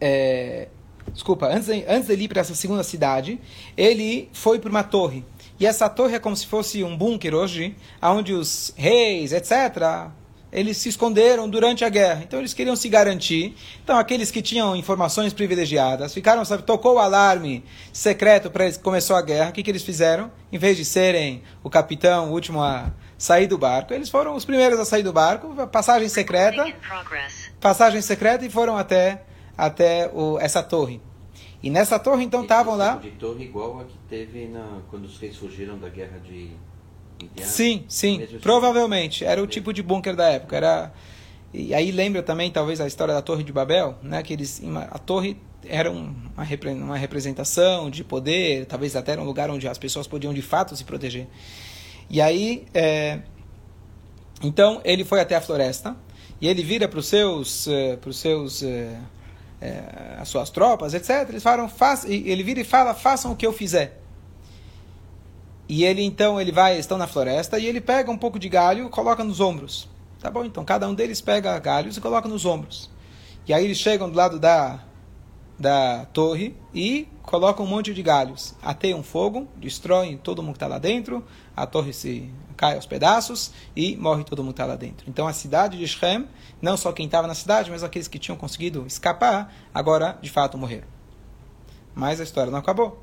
é, 0.00 0.68
desculpa, 1.12 1.48
antes 1.48 1.68
antes 1.88 2.06
de 2.06 2.22
ir 2.22 2.28
para 2.28 2.40
essa 2.40 2.54
segunda 2.54 2.84
cidade, 2.84 3.40
ele 3.76 4.30
foi 4.32 4.60
para 4.60 4.70
uma 4.70 4.84
torre. 4.84 5.24
E 5.58 5.66
essa 5.66 5.88
torre 5.88 6.14
é 6.14 6.18
como 6.20 6.36
se 6.36 6.46
fosse 6.46 6.84
um 6.84 6.96
bunker 6.96 7.34
hoje, 7.34 7.74
onde 8.00 8.32
os 8.32 8.72
reis, 8.76 9.32
etc., 9.32 10.08
eles 10.52 10.76
se 10.76 10.90
esconderam 10.90 11.48
durante 11.48 11.84
a 11.84 11.88
guerra. 11.88 12.22
Então 12.22 12.38
eles 12.38 12.52
queriam 12.52 12.76
se 12.76 12.88
garantir. 12.88 13.56
Então 13.82 13.96
aqueles 13.96 14.30
que 14.30 14.42
tinham 14.42 14.76
informações 14.76 15.32
privilegiadas 15.32 16.12
ficaram, 16.12 16.44
sabe, 16.44 16.62
tocou 16.62 16.96
o 16.96 16.98
alarme 16.98 17.64
secreto 17.92 18.50
para 18.50 18.70
começou 18.74 19.16
a 19.16 19.22
guerra. 19.22 19.50
O 19.50 19.52
que, 19.52 19.62
que 19.62 19.70
eles 19.70 19.82
fizeram? 19.82 20.30
Em 20.52 20.58
vez 20.58 20.76
de 20.76 20.84
serem 20.84 21.42
o 21.62 21.70
capitão, 21.70 22.30
o 22.30 22.32
último 22.32 22.62
a 22.62 22.92
sair 23.16 23.46
do 23.46 23.56
barco, 23.56 23.94
eles 23.94 24.10
foram 24.10 24.34
os 24.34 24.44
primeiros 24.44 24.80
a 24.80 24.84
sair 24.84 25.04
do 25.04 25.12
barco, 25.12 25.54
passagem 25.68 26.08
secreta, 26.08 26.66
passagem 27.60 28.02
secreta 28.02 28.44
e 28.44 28.50
foram 28.50 28.76
até 28.76 29.22
até 29.56 30.10
o, 30.12 30.38
essa 30.40 30.62
torre. 30.62 31.00
E 31.62 31.70
nessa 31.70 31.98
torre 31.98 32.24
então 32.24 32.42
estavam 32.42 32.76
lá. 32.76 32.96
Tipo 32.96 33.02
de 33.02 33.10
torre 33.12 33.44
igual 33.44 33.80
a 33.80 33.84
que 33.84 33.96
teve 34.08 34.48
na, 34.48 34.80
quando 34.90 35.04
os 35.04 35.18
reis 35.18 35.36
fugiram 35.36 35.78
da 35.78 35.88
guerra 35.88 36.18
de 36.18 36.50
Sim, 37.42 37.84
sim, 37.88 38.26
provavelmente. 38.40 39.24
Era 39.24 39.42
o 39.42 39.46
tipo 39.46 39.72
de 39.72 39.82
bunker 39.82 40.14
da 40.14 40.28
época. 40.28 40.56
Era 40.56 40.92
e 41.54 41.74
aí 41.74 41.90
lembra 41.90 42.22
também 42.22 42.50
talvez 42.50 42.80
a 42.80 42.86
história 42.86 43.12
da 43.12 43.20
Torre 43.20 43.44
de 43.44 43.52
Babel, 43.52 43.98
né? 44.02 44.22
Que 44.22 44.32
eles 44.32 44.62
a 44.90 44.98
torre 44.98 45.36
era 45.66 45.90
uma, 45.90 46.14
uma 46.74 46.96
representação 46.96 47.90
de 47.90 48.02
poder, 48.02 48.66
talvez 48.66 48.96
até 48.96 49.12
era 49.12 49.20
um 49.20 49.24
lugar 49.24 49.50
onde 49.50 49.68
as 49.68 49.78
pessoas 49.78 50.06
podiam 50.06 50.32
de 50.32 50.42
fato 50.42 50.74
se 50.74 50.84
proteger. 50.84 51.28
E 52.08 52.20
aí, 52.20 52.66
é, 52.74 53.20
então 54.42 54.80
ele 54.84 55.04
foi 55.04 55.20
até 55.20 55.36
a 55.36 55.40
floresta 55.40 55.96
e 56.40 56.48
ele 56.48 56.62
vira 56.62 56.88
para 56.88 56.98
os 56.98 57.06
seus, 57.06 57.66
uh, 57.66 57.96
para 58.00 58.10
os 58.10 58.16
seus, 58.16 58.62
uh, 58.62 58.66
uh, 58.66 60.20
as 60.20 60.28
suas 60.28 60.50
tropas, 60.50 60.94
etc. 60.94 61.28
Eles 61.28 61.42
falam, 61.42 61.70
ele 62.06 62.42
vira 62.42 62.60
e 62.60 62.64
fala, 62.64 62.94
façam 62.94 63.30
o 63.30 63.36
que 63.36 63.46
eu 63.46 63.52
fizer. 63.52 64.01
E 65.72 65.84
ele 65.86 66.02
então 66.02 66.38
ele 66.38 66.52
vai, 66.52 66.78
estão 66.78 66.98
na 66.98 67.06
floresta 67.06 67.58
e 67.58 67.64
ele 67.64 67.80
pega 67.80 68.10
um 68.10 68.18
pouco 68.18 68.38
de 68.38 68.46
galho, 68.46 68.90
coloca 68.90 69.24
nos 69.24 69.40
ombros. 69.40 69.88
Tá 70.20 70.30
bom? 70.30 70.44
Então 70.44 70.66
cada 70.66 70.86
um 70.86 70.92
deles 70.92 71.22
pega 71.22 71.58
galhos 71.58 71.96
e 71.96 72.00
coloca 72.02 72.28
nos 72.28 72.44
ombros. 72.44 72.90
E 73.48 73.54
aí 73.54 73.64
eles 73.64 73.78
chegam 73.78 74.10
do 74.10 74.14
lado 74.14 74.38
da 74.38 74.80
da 75.58 76.04
torre 76.12 76.54
e 76.74 77.08
colocam 77.22 77.64
um 77.64 77.68
monte 77.68 77.94
de 77.94 78.02
galhos. 78.02 78.54
Ateiam 78.60 79.02
fogo, 79.02 79.48
destroem 79.56 80.18
todo 80.18 80.42
mundo 80.42 80.52
que 80.52 80.56
está 80.58 80.66
lá 80.66 80.76
dentro, 80.76 81.24
a 81.56 81.64
torre 81.64 81.94
se 81.94 82.30
cai 82.54 82.74
aos 82.74 82.84
pedaços 82.84 83.50
e 83.74 83.96
morre 83.96 84.24
todo 84.24 84.44
mundo 84.44 84.52
que 84.52 84.60
está 84.60 84.66
lá 84.66 84.76
dentro. 84.76 85.08
Então 85.08 85.26
a 85.26 85.32
cidade 85.32 85.78
de 85.78 85.88
Shem, 85.88 86.28
não 86.60 86.76
só 86.76 86.92
quem 86.92 87.06
estava 87.06 87.26
na 87.26 87.34
cidade, 87.34 87.70
mas 87.70 87.82
aqueles 87.82 88.08
que 88.08 88.18
tinham 88.18 88.36
conseguido 88.36 88.84
escapar, 88.86 89.50
agora 89.72 90.18
de 90.20 90.28
fato 90.28 90.58
morreram. 90.58 90.86
Mas 91.94 92.20
a 92.20 92.24
história 92.24 92.52
não 92.52 92.58
acabou. 92.58 93.02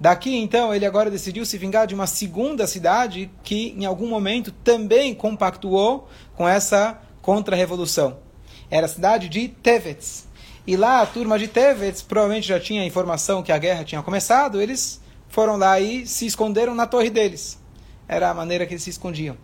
Daqui, 0.00 0.34
então, 0.34 0.74
ele 0.74 0.86
agora 0.86 1.10
decidiu 1.10 1.44
se 1.44 1.58
vingar 1.58 1.86
de 1.86 1.94
uma 1.94 2.06
segunda 2.06 2.66
cidade 2.66 3.30
que, 3.42 3.74
em 3.78 3.84
algum 3.84 4.08
momento, 4.08 4.50
também 4.50 5.14
compactuou 5.14 6.08
com 6.34 6.48
essa 6.48 6.98
contra-revolução. 7.20 8.18
Era 8.70 8.86
a 8.86 8.88
cidade 8.88 9.28
de 9.28 9.48
Tevetz. 9.48 10.26
E 10.66 10.74
lá, 10.74 11.02
a 11.02 11.06
turma 11.06 11.38
de 11.38 11.48
Tevetz 11.48 12.00
provavelmente 12.00 12.48
já 12.48 12.58
tinha 12.58 12.86
informação 12.86 13.42
que 13.42 13.52
a 13.52 13.58
guerra 13.58 13.84
tinha 13.84 14.02
começado, 14.02 14.58
eles 14.58 15.02
foram 15.28 15.56
lá 15.56 15.78
e 15.78 16.06
se 16.06 16.24
esconderam 16.24 16.74
na 16.74 16.86
torre 16.86 17.10
deles. 17.10 17.58
Era 18.08 18.30
a 18.30 18.34
maneira 18.34 18.64
que 18.64 18.72
eles 18.72 18.82
se 18.82 18.90
escondiam. 18.90 19.36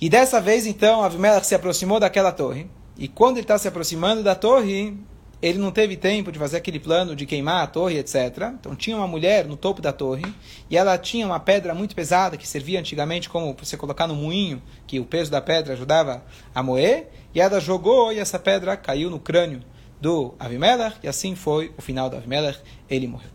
E 0.00 0.08
dessa 0.08 0.40
vez, 0.40 0.66
então, 0.66 1.04
Avimelech 1.04 1.46
se 1.46 1.54
aproximou 1.54 2.00
daquela 2.00 2.32
torre 2.32 2.68
E 2.98 3.06
quando 3.06 3.36
ele 3.36 3.44
está 3.44 3.56
se 3.56 3.68
aproximando 3.68 4.22
da 4.22 4.34
torre, 4.34 4.96
ele 5.42 5.58
não 5.58 5.72
teve 5.72 5.96
tempo 5.96 6.30
de 6.30 6.38
fazer 6.38 6.58
aquele 6.58 6.78
plano 6.78 7.16
de 7.16 7.26
queimar 7.26 7.64
a 7.64 7.66
torre, 7.66 7.98
etc. 7.98 8.52
Então 8.54 8.76
tinha 8.76 8.96
uma 8.96 9.08
mulher 9.08 9.44
no 9.44 9.56
topo 9.56 9.82
da 9.82 9.92
torre 9.92 10.24
e 10.70 10.76
ela 10.76 10.96
tinha 10.96 11.26
uma 11.26 11.40
pedra 11.40 11.74
muito 11.74 11.96
pesada 11.96 12.36
que 12.36 12.46
servia 12.46 12.78
antigamente 12.78 13.28
como 13.28 13.52
você 13.60 13.76
colocar 13.76 14.06
no 14.06 14.14
moinho, 14.14 14.62
que 14.86 15.00
o 15.00 15.04
peso 15.04 15.32
da 15.32 15.40
pedra 15.40 15.72
ajudava 15.72 16.22
a 16.54 16.62
moer. 16.62 17.08
E 17.34 17.40
ela 17.40 17.58
jogou 17.58 18.12
e 18.12 18.20
essa 18.20 18.38
pedra 18.38 18.76
caiu 18.76 19.10
no 19.10 19.18
crânio 19.18 19.62
do 20.00 20.32
Avimelech 20.38 20.96
e 21.02 21.08
assim 21.08 21.34
foi 21.34 21.72
o 21.76 21.82
final 21.82 22.08
do 22.08 22.16
Avimelech. 22.16 22.60
Ele 22.88 23.08
morreu. 23.08 23.30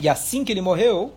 E 0.00 0.08
assim 0.08 0.44
que 0.44 0.52
ele 0.52 0.62
morreu, 0.62 1.12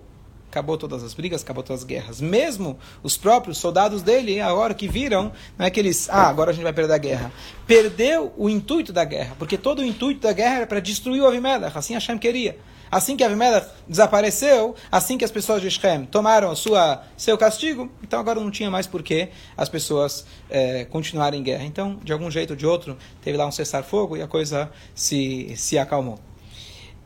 acabou 0.52 0.78
todas 0.78 1.02
as 1.02 1.14
brigas, 1.14 1.42
acabou 1.42 1.64
todas 1.64 1.82
as 1.82 1.88
guerras. 1.88 2.20
Mesmo 2.20 2.78
os 3.02 3.16
próprios 3.16 3.58
soldados 3.58 4.04
dele, 4.04 4.42
agora 4.42 4.74
que 4.74 4.88
viram, 4.88 5.32
não 5.58 5.66
é 5.66 5.70
que 5.70 5.80
eles, 5.80 6.10
ah, 6.10 6.28
agora 6.28 6.52
a 6.52 6.54
gente 6.54 6.64
vai 6.64 6.74
perder 6.74 6.94
a 6.94 6.98
guerra. 6.98 7.32
Perdeu 7.66 8.34
o 8.38 8.50
intuito 8.50 8.92
da 8.92 9.06
guerra, 9.06 9.34
porque 9.40 9.58
todo 9.58 9.80
o 9.80 9.86
intuito 9.86 10.20
da 10.20 10.34
guerra 10.34 10.58
era 10.58 10.68
para 10.68 10.82
destruir 10.82 11.22
o 11.22 11.28
Avimelech, 11.28 11.76
assim 11.76 11.94
Hashem 11.94 12.18
queria. 12.18 12.58
Assim 12.92 13.16
que 13.16 13.24
Avimelech 13.24 13.68
desapareceu, 13.88 14.76
assim 14.92 15.18
que 15.18 15.24
as 15.24 15.32
pessoas 15.32 15.62
de 15.62 15.72
Shem 15.72 16.04
tomaram 16.06 16.54
sua, 16.54 17.02
seu 17.16 17.38
castigo, 17.38 17.90
então 18.04 18.20
agora 18.20 18.38
não 18.42 18.52
tinha 18.52 18.70
mais 18.70 18.86
por 18.86 19.02
que 19.02 19.30
as 19.56 19.70
pessoas 19.70 20.26
é, 20.50 20.84
continuarem 20.84 21.40
em 21.40 21.44
guerra. 21.44 21.64
Então, 21.64 21.98
de 22.04 22.12
algum 22.12 22.30
jeito 22.30 22.50
ou 22.50 22.56
de 22.58 22.66
outro, 22.66 22.98
teve 23.22 23.38
lá 23.38 23.48
um 23.48 23.52
cessar-fogo 23.52 24.18
e 24.18 24.22
a 24.22 24.28
coisa 24.28 24.70
se, 24.94 25.54
se 25.56 25.78
acalmou. 25.78 26.20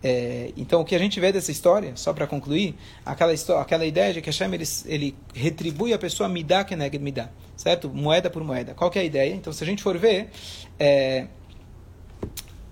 É, 0.08 0.54
então, 0.56 0.82
o 0.82 0.86
que 0.86 0.94
a 0.94 1.00
gente 1.00 1.20
vê 1.20 1.32
dessa 1.32 1.52
história, 1.52 1.94
só 1.96 2.14
para 2.14 2.28
concluir, 2.28 2.76
aquela, 3.04 3.34
história, 3.34 3.60
aquela 3.60 3.84
ideia 3.88 4.14
de 4.14 4.22
que 4.22 4.30
Hashem 4.30 4.54
ele, 4.54 4.64
ele 4.86 5.16
retribui 5.34 5.94
a 5.94 5.98
pessoa 5.98 6.30
midá 6.30 6.64
que 6.64 6.76
neged 6.76 7.04
midá, 7.04 7.32
certo? 7.58 7.90
Moeda 7.90 8.30
por 8.30 8.44
moeda. 8.44 8.76
Qual 8.76 8.92
que 8.92 9.00
é 9.00 9.02
a 9.02 9.06
ideia? 9.06 9.34
Então, 9.34 9.52
se 9.52 9.64
a 9.64 9.66
gente 9.66 9.82
for 9.82 9.98
ver, 9.98 10.30
é, 10.78 11.26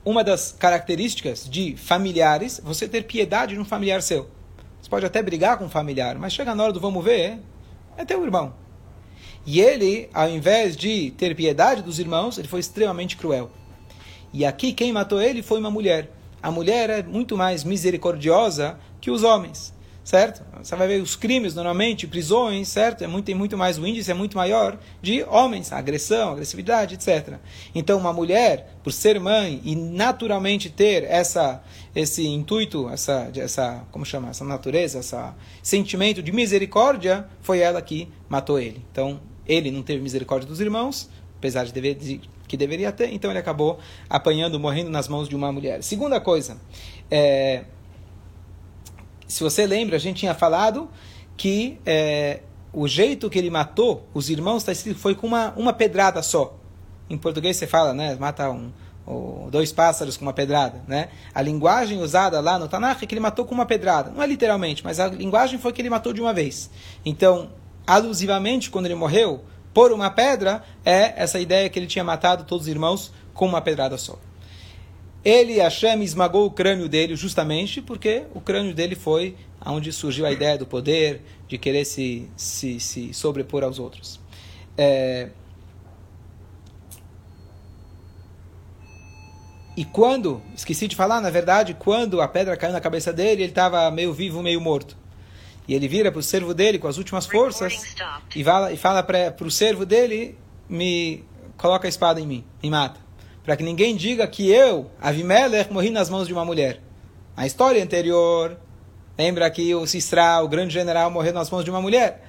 uma 0.05 0.23
das 0.23 0.51
características 0.51 1.49
de 1.49 1.75
familiares, 1.75 2.61
você 2.63 2.87
ter 2.87 3.01
piedade 3.05 3.55
num 3.55 3.65
familiar 3.65 4.03
seu. 4.03 4.29
Você 4.79 4.87
pode 4.87 5.03
até 5.03 5.19
brigar 5.23 5.57
com 5.57 5.65
um 5.65 5.69
familiar, 5.71 6.15
mas 6.19 6.33
chega 6.33 6.53
na 6.53 6.61
hora 6.61 6.71
do 6.71 6.79
vamos 6.79 7.03
ver, 7.03 7.39
é 7.97 8.05
teu 8.05 8.23
irmão. 8.23 8.53
E 9.43 9.59
ele, 9.59 10.07
ao 10.13 10.29
invés 10.29 10.77
de 10.77 11.09
ter 11.17 11.35
piedade 11.35 11.81
dos 11.81 11.97
irmãos, 11.97 12.37
ele 12.37 12.47
foi 12.47 12.59
extremamente 12.59 13.17
cruel. 13.17 13.49
E 14.31 14.45
aqui 14.45 14.71
quem 14.71 14.93
matou 14.93 15.19
ele 15.19 15.41
foi 15.41 15.59
uma 15.59 15.71
mulher 15.71 16.11
a 16.43 16.51
mulher 16.51 16.89
é 16.89 17.01
muito 17.01 17.37
mais 17.37 17.63
misericordiosa 17.63 18.77
que 18.99 19.09
os 19.09 19.23
homens, 19.23 19.73
certo? 20.03 20.43
Você 20.61 20.75
vai 20.75 20.89
ver 20.89 21.01
os 21.01 21.15
crimes 21.15 21.55
normalmente, 21.55 22.05
prisões, 22.05 22.67
certo? 22.67 23.01
É 23.01 23.07
muito, 23.07 23.23
tem 23.23 23.33
muito 23.33 23.57
mais, 23.57 23.77
o 23.77 23.87
índice 23.87 24.11
é 24.11 24.13
muito 24.13 24.35
maior 24.35 24.77
de 25.01 25.23
homens, 25.23 25.71
agressão, 25.71 26.33
agressividade, 26.33 26.95
etc. 26.95 27.35
Então, 27.73 27.97
uma 27.97 28.11
mulher, 28.11 28.75
por 28.83 28.91
ser 28.91 29.21
mãe 29.21 29.61
e 29.63 29.73
naturalmente 29.73 30.69
ter 30.69 31.05
essa, 31.05 31.63
esse 31.95 32.27
intuito, 32.27 32.89
essa, 32.89 33.31
essa, 33.37 33.85
como 33.89 34.05
chama, 34.05 34.29
essa 34.29 34.43
natureza, 34.43 34.99
esse 34.99 35.15
sentimento 35.61 36.21
de 36.21 36.33
misericórdia, 36.33 37.25
foi 37.39 37.59
ela 37.59 37.81
que 37.81 38.09
matou 38.27 38.59
ele. 38.59 38.85
Então, 38.91 39.21
ele 39.47 39.71
não 39.71 39.81
teve 39.81 40.03
misericórdia 40.03 40.45
dos 40.45 40.59
irmãos, 40.59 41.09
apesar 41.37 41.63
de, 41.63 41.71
dever, 41.71 41.95
de 41.95 42.19
que 42.53 42.57
deveria 42.57 42.91
ter, 42.91 43.11
então 43.11 43.31
ele 43.31 43.39
acabou 43.39 43.79
apanhando, 44.07 44.59
morrendo 44.59 44.91
nas 44.91 45.07
mãos 45.07 45.27
de 45.27 45.35
uma 45.35 45.51
mulher. 45.51 45.81
Segunda 45.81 46.21
coisa, 46.21 46.57
é, 47.09 47.63
se 49.27 49.41
você 49.41 49.65
lembra, 49.65 49.95
a 49.95 49.99
gente 49.99 50.17
tinha 50.17 50.35
falado 50.35 50.87
que 51.35 51.79
é, 51.83 52.41
o 52.71 52.87
jeito 52.87 53.27
que 53.27 53.39
ele 53.39 53.49
matou 53.49 54.07
os 54.13 54.29
irmãos 54.29 54.57
está 54.57 54.71
escrito 54.71 54.99
foi 54.99 55.15
com 55.15 55.25
uma, 55.25 55.51
uma 55.57 55.73
pedrada 55.73 56.21
só. 56.21 56.55
Em 57.09 57.17
português 57.17 57.57
você 57.57 57.65
fala, 57.65 57.91
né? 57.91 58.15
Mata 58.19 58.47
um, 58.51 58.71
dois 59.49 59.71
pássaros 59.71 60.15
com 60.15 60.23
uma 60.23 60.33
pedrada, 60.33 60.83
né? 60.87 61.09
A 61.33 61.41
linguagem 61.41 62.03
usada 62.03 62.39
lá 62.39 62.59
no 62.59 62.67
Tanakh 62.67 63.01
é 63.01 63.07
que 63.07 63.15
ele 63.15 63.19
matou 63.19 63.45
com 63.45 63.55
uma 63.55 63.65
pedrada. 63.65 64.11
Não 64.11 64.21
é 64.21 64.27
literalmente, 64.27 64.83
mas 64.83 64.99
a 64.99 65.07
linguagem 65.07 65.57
foi 65.57 65.73
que 65.73 65.81
ele 65.81 65.89
matou 65.89 66.13
de 66.13 66.21
uma 66.21 66.35
vez. 66.35 66.69
Então, 67.03 67.49
alusivamente, 67.87 68.69
quando 68.69 68.85
ele 68.85 68.93
morreu, 68.93 69.43
por 69.73 69.91
uma 69.91 70.09
pedra, 70.09 70.63
é 70.85 71.13
essa 71.21 71.39
ideia 71.39 71.69
que 71.69 71.79
ele 71.79 71.87
tinha 71.87 72.03
matado 72.03 72.43
todos 72.43 72.67
os 72.67 72.71
irmãos 72.71 73.11
com 73.33 73.45
uma 73.45 73.61
pedrada 73.61 73.97
só. 73.97 74.19
Ele, 75.23 75.57
Hashem, 75.57 76.03
esmagou 76.03 76.45
o 76.45 76.51
crânio 76.51 76.89
dele 76.89 77.15
justamente 77.15 77.81
porque 77.81 78.23
o 78.33 78.41
crânio 78.41 78.73
dele 78.73 78.95
foi 78.95 79.35
onde 79.65 79.91
surgiu 79.91 80.25
a 80.25 80.31
ideia 80.31 80.57
do 80.57 80.65
poder, 80.65 81.21
de 81.47 81.57
querer 81.57 81.85
se, 81.85 82.29
se, 82.35 82.79
se 82.79 83.13
sobrepor 83.13 83.63
aos 83.63 83.79
outros. 83.79 84.19
É... 84.77 85.29
E 89.75 89.85
quando, 89.85 90.41
esqueci 90.55 90.87
de 90.87 90.95
falar, 90.95 91.19
na 91.21 91.29
verdade, 91.29 91.73
quando 91.73 92.21
a 92.21 92.27
pedra 92.27 92.55
caiu 92.55 92.73
na 92.73 92.81
cabeça 92.81 93.11
dele, 93.11 93.43
ele 93.43 93.51
estava 93.51 93.89
meio 93.89 94.13
vivo, 94.13 94.43
meio 94.43 94.61
morto. 94.61 94.95
E 95.67 95.73
ele 95.73 95.87
vira 95.87 96.11
para 96.11 96.19
o 96.19 96.23
servo 96.23 96.53
dele 96.53 96.77
com 96.77 96.87
as 96.87 96.97
últimas 96.97 97.25
forças 97.25 97.95
e 98.35 98.43
fala, 98.43 98.71
e 98.73 98.77
fala 98.77 99.01
para 99.01 99.35
o 99.41 99.51
servo 99.51 99.85
dele: 99.85 100.37
me 100.67 101.23
coloca 101.57 101.87
a 101.87 101.89
espada 101.89 102.19
em 102.19 102.27
mim, 102.27 102.43
me 102.61 102.69
mata. 102.69 102.99
Para 103.43 103.57
que 103.57 103.63
ninguém 103.63 103.95
diga 103.95 104.25
que 104.27 104.49
eu, 104.49 104.89
Avimelech, 105.01 105.71
morri 105.71 105.89
nas 105.89 106.09
mãos 106.09 106.27
de 106.27 106.33
uma 106.33 106.45
mulher. 106.45 106.81
A 107.35 107.45
história 107.45 107.83
anterior, 107.83 108.57
lembra 109.17 109.49
que 109.49 109.73
o 109.75 109.85
Sisra, 109.85 110.41
o 110.41 110.47
grande 110.47 110.73
general, 110.73 111.09
morreu 111.11 111.33
nas 111.33 111.49
mãos 111.49 111.63
de 111.63 111.69
uma 111.69 111.81
mulher. 111.81 112.22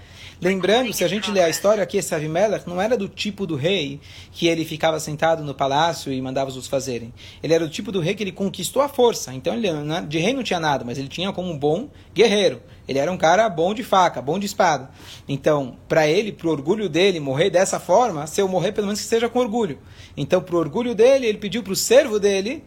Lembrando, 0.45 0.93
se 0.93 1.03
a 1.03 1.09
gente 1.09 1.31
ler 1.31 1.41
a 1.41 1.49
história 1.49 1.83
aqui, 1.83 1.97
esse 1.97 2.15
Avimelech 2.15 2.69
não 2.69 2.79
era 2.79 2.99
do 2.99 3.09
tipo 3.09 3.47
do 3.47 3.57
rei 3.57 3.99
que 4.31 4.47
ele 4.47 4.63
ficava 4.63 5.01
sentado 5.01 5.43
no 5.43 5.55
palácio 5.55 6.13
e 6.13 6.21
mandava 6.21 6.51
os 6.51 6.55
outros 6.55 6.69
fazerem. 6.69 7.15
Ele 7.43 7.55
era 7.55 7.65
do 7.65 7.71
tipo 7.71 7.91
do 7.91 7.99
rei 7.99 8.15
que 8.15 8.23
ele 8.23 8.31
conquistou 8.31 8.83
a 8.83 8.89
força. 8.91 9.33
Então, 9.33 9.55
ele, 9.55 9.69
de 10.07 10.19
rei 10.19 10.35
não 10.35 10.43
tinha 10.43 10.61
nada, 10.61 10.85
mas 10.85 10.99
ele 10.99 11.09
tinha 11.09 11.33
como 11.33 11.51
um 11.51 11.57
bom 11.57 11.89
guerreiro. 12.15 12.61
Ele 12.87 12.99
era 12.99 13.11
um 13.11 13.17
cara 13.17 13.49
bom 13.49 13.73
de 13.73 13.83
faca, 13.83 14.21
bom 14.21 14.39
de 14.39 14.45
espada. 14.45 14.91
Então, 15.27 15.79
para 15.89 16.07
ele, 16.07 16.31
pro 16.31 16.51
orgulho 16.51 16.91
dele, 16.91 17.21
morrer 17.21 17.49
dessa 17.49 17.81
forma, 17.81 18.27
se 18.27 18.39
eu 18.39 18.47
morrer, 18.47 18.73
pelo 18.73 18.87
menos 18.87 19.01
que 19.01 19.07
seja 19.07 19.31
com 19.31 19.39
orgulho. 19.39 19.79
Então, 20.15 20.43
pro 20.43 20.59
orgulho 20.59 20.95
dele, 20.95 21.25
ele 21.25 21.39
pediu 21.39 21.63
pro 21.63 21.75
servo 21.75 22.21
dele 22.21 22.63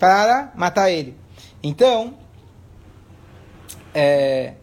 para 0.00 0.52
matar 0.56 0.90
ele. 0.90 1.14
Então, 1.62 2.14
é, 3.94 4.54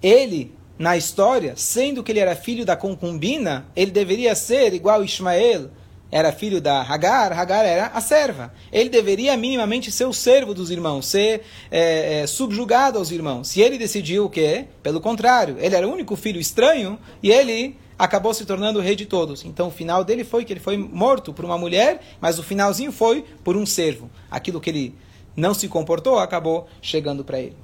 ele 0.00 0.56
na 0.78 0.96
história, 0.96 1.54
sendo 1.56 2.02
que 2.02 2.12
ele 2.12 2.20
era 2.20 2.36
filho 2.36 2.64
da 2.64 2.76
concubina, 2.76 3.66
ele 3.74 3.90
deveria 3.90 4.34
ser 4.34 4.72
igual 4.72 5.04
Ismael, 5.04 5.70
era 6.10 6.32
filho 6.32 6.60
da 6.60 6.80
Hagar, 6.80 7.32
Hagar 7.32 7.64
era 7.64 7.86
a 7.88 8.00
serva. 8.00 8.52
Ele 8.72 8.88
deveria 8.88 9.36
minimamente 9.36 9.90
ser 9.90 10.06
o 10.06 10.12
servo 10.12 10.54
dos 10.54 10.70
irmãos, 10.70 11.06
ser 11.06 11.42
é, 11.70 12.20
é, 12.20 12.26
subjugado 12.26 12.98
aos 12.98 13.10
irmãos. 13.10 13.48
Se 13.48 13.60
ele 13.60 13.76
decidiu 13.76 14.24
o 14.24 14.30
quê? 14.30 14.66
Pelo 14.82 15.00
contrário, 15.00 15.56
ele 15.58 15.74
era 15.74 15.86
o 15.86 15.92
único 15.92 16.16
filho 16.16 16.40
estranho 16.40 16.98
e 17.22 17.30
ele 17.30 17.76
acabou 17.98 18.32
se 18.32 18.46
tornando 18.46 18.78
o 18.78 18.82
rei 18.82 18.96
de 18.96 19.04
todos. 19.04 19.44
Então 19.44 19.68
o 19.68 19.70
final 19.70 20.02
dele 20.02 20.24
foi 20.24 20.44
que 20.44 20.52
ele 20.52 20.60
foi 20.60 20.78
morto 20.78 21.32
por 21.32 21.44
uma 21.44 21.58
mulher, 21.58 22.00
mas 22.20 22.38
o 22.38 22.42
finalzinho 22.42 22.92
foi 22.92 23.24
por 23.44 23.56
um 23.56 23.66
servo. 23.66 24.08
Aquilo 24.30 24.60
que 24.60 24.70
ele 24.70 24.94
não 25.36 25.52
se 25.52 25.68
comportou 25.68 26.18
acabou 26.18 26.68
chegando 26.80 27.22
para 27.22 27.38
ele. 27.38 27.56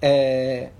É, 0.00 0.70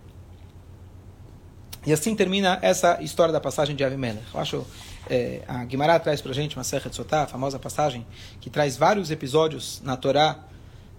e 1.87 1.93
assim 1.93 2.15
termina 2.15 2.59
essa 2.61 3.03
história 3.03 3.33
da 3.33 3.41
passagem 3.41 3.75
de 3.75 3.85
Avimelech. 3.85 4.25
Eu 4.33 4.41
acho, 4.41 4.67
é, 5.09 5.43
a 5.47 5.65
Guimarães 5.65 6.03
traz 6.03 6.21
para 6.21 6.33
a 6.33 6.35
gente 6.35 6.57
uma 6.57 6.65
Serra 6.65 6.91
de 6.91 6.97
Sotá, 6.97 7.23
a 7.23 7.27
famosa 7.27 7.59
passagem, 7.59 8.07
que 8.41 8.51
traz 8.51 8.77
vários 8.77 9.11
episódios 9.11 9.81
na 9.85 9.97
Torá, 9.97 10.45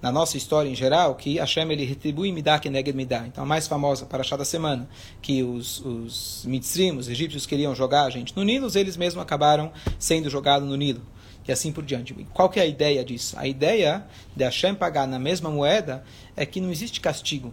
na 0.01 0.11
nossa 0.11 0.37
história 0.37 0.69
em 0.69 0.75
geral, 0.75 1.15
que 1.15 1.37
Hashem 1.37 1.69
ele 1.71 1.83
retribui 1.83 2.31
Midah 2.31 2.57
que 2.57 2.69
Neged 2.69 2.95
Midah. 2.95 3.27
Então 3.27 3.43
a 3.43 3.47
mais 3.47 3.67
famosa 3.67 4.05
para 4.05 4.23
a 4.23 4.37
da 4.37 4.45
semana, 4.45 4.87
que 5.21 5.43
os, 5.43 5.79
os 5.81 6.45
Mitzrim, 6.45 6.97
os 6.97 7.09
egípcios 7.09 7.45
queriam 7.45 7.75
jogar 7.75 8.05
a 8.05 8.09
gente 8.09 8.35
no 8.35 8.43
Nilo, 8.43 8.69
eles 8.75 8.95
mesmos 8.95 9.21
acabaram 9.21 9.71
sendo 9.97 10.29
jogados 10.29 10.67
no 10.67 10.75
Nilo. 10.75 11.01
E 11.47 11.51
assim 11.51 11.71
por 11.71 11.83
diante. 11.83 12.13
Qual 12.31 12.47
que 12.47 12.59
é 12.59 12.63
a 12.63 12.65
ideia 12.67 13.03
disso? 13.03 13.35
A 13.37 13.47
ideia 13.47 14.05
de 14.35 14.43
Hashem 14.43 14.75
pagar 14.75 15.07
na 15.07 15.17
mesma 15.17 15.49
moeda 15.49 16.03
é 16.35 16.45
que 16.45 16.61
não 16.61 16.69
existe 16.71 17.01
castigo. 17.01 17.51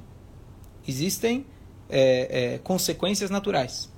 Existem 0.87 1.47
é, 1.89 2.55
é, 2.55 2.59
consequências 2.59 3.31
naturais. 3.31 3.89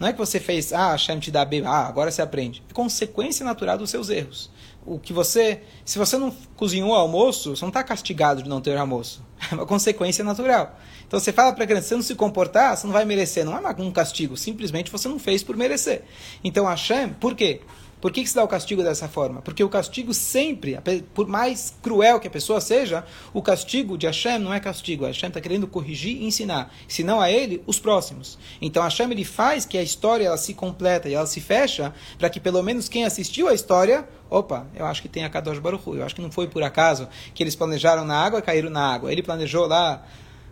Não 0.00 0.08
é 0.08 0.12
que 0.12 0.18
você 0.18 0.40
fez, 0.40 0.72
ah, 0.72 0.92
Hashem 0.92 1.18
te 1.18 1.30
dá 1.30 1.44
bem, 1.44 1.62
ah, 1.66 1.86
agora 1.86 2.10
você 2.10 2.22
aprende. 2.22 2.62
É 2.70 2.72
consequência 2.72 3.44
natural 3.44 3.76
dos 3.76 3.90
seus 3.90 4.08
erros. 4.08 4.50
O 4.86 4.98
que 4.98 5.12
você, 5.12 5.60
se 5.84 5.98
você 5.98 6.16
não 6.16 6.34
cozinhou 6.56 6.94
almoço, 6.94 7.54
você 7.54 7.62
não 7.62 7.68
está 7.68 7.84
castigado 7.84 8.42
de 8.42 8.48
não 8.48 8.60
ter 8.60 8.76
almoço. 8.76 9.22
É 9.50 9.54
uma 9.54 9.66
consequência 9.66 10.22
natural. 10.22 10.78
Então 11.06 11.18
você 11.18 11.32
fala 11.32 11.52
para 11.52 11.64
a 11.64 11.66
criança, 11.66 11.88
se 11.88 11.94
não 11.94 12.02
se 12.02 12.14
comportar, 12.14 12.76
você 12.76 12.86
não 12.86 12.92
vai 12.92 13.04
merecer. 13.04 13.44
Não 13.44 13.56
é 13.56 13.74
um 13.78 13.90
castigo, 13.90 14.36
simplesmente 14.36 14.90
você 14.90 15.08
não 15.08 15.18
fez 15.18 15.42
por 15.42 15.56
merecer. 15.56 16.04
Então 16.44 16.66
Hashem, 16.66 17.14
por 17.14 17.34
quê? 17.34 17.62
Por 18.00 18.12
que, 18.12 18.22
que 18.22 18.28
se 18.28 18.34
dá 18.34 18.42
o 18.42 18.48
castigo 18.48 18.82
dessa 18.82 19.08
forma? 19.08 19.42
Porque 19.42 19.62
o 19.62 19.68
castigo 19.68 20.14
sempre, 20.14 20.78
por 21.14 21.26
mais 21.26 21.74
cruel 21.82 22.18
que 22.18 22.28
a 22.28 22.30
pessoa 22.30 22.60
seja, 22.60 23.04
o 23.32 23.42
castigo 23.42 23.98
de 23.98 24.06
Hashem 24.06 24.38
não 24.38 24.52
é 24.52 24.60
castigo. 24.60 25.04
Hashem 25.04 25.28
está 25.28 25.40
querendo 25.40 25.66
corrigir 25.66 26.16
e 26.16 26.24
ensinar. 26.24 26.72
Se 26.88 27.04
não 27.04 27.20
a 27.20 27.30
ele, 27.30 27.62
os 27.66 27.78
próximos. 27.78 28.38
Então 28.60 28.82
Hashem 28.82 29.10
ele 29.10 29.24
faz 29.24 29.64
que 29.66 29.76
a 29.76 29.82
história 29.82 30.26
ela 30.26 30.38
se 30.38 30.54
completa 30.54 31.08
e 31.08 31.14
ela 31.14 31.26
se 31.26 31.40
fecha 31.40 31.92
para 32.18 32.30
que 32.30 32.40
pelo 32.40 32.62
menos 32.62 32.88
quem 32.88 33.04
assistiu 33.04 33.48
a 33.48 33.54
história 33.54 34.08
opa, 34.30 34.66
eu 34.76 34.86
acho 34.86 35.02
que 35.02 35.08
tem 35.08 35.24
a 35.24 35.28
Kadosh 35.28 35.58
Baruch. 35.58 35.82
Eu 35.88 36.04
acho 36.04 36.14
que 36.14 36.22
não 36.22 36.30
foi 36.30 36.46
por 36.46 36.62
acaso 36.62 37.08
que 37.34 37.42
eles 37.42 37.56
planejaram 37.56 38.04
na 38.04 38.16
água 38.16 38.38
e 38.38 38.42
caíram 38.42 38.70
na 38.70 38.94
água. 38.94 39.10
Ele 39.12 39.22
planejou 39.22 39.66
lá 39.66 40.06